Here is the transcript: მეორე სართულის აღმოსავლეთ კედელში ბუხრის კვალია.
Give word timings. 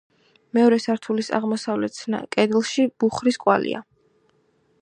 მეორე 0.57 0.79
სართულის 0.85 1.29
აღმოსავლეთ 1.41 2.01
კედელში 2.37 2.89
ბუხრის 3.05 3.41
კვალია. 3.45 3.87